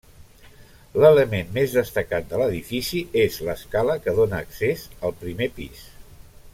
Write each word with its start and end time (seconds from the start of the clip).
L'element 1.01 1.51
més 1.57 1.75
destacat 1.75 2.25
de 2.31 2.39
l'edifici 2.43 3.03
és 3.27 3.39
l'escala 3.49 4.01
que 4.07 4.15
dóna 4.21 4.41
accés 4.45 4.87
al 5.07 5.19
primer 5.25 5.53
pis. 5.61 5.89